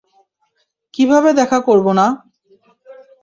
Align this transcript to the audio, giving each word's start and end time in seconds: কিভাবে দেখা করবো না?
কিভাবে 0.93 1.29
দেখা 1.33 1.59
করবো 1.67 1.91
না? 1.93 2.05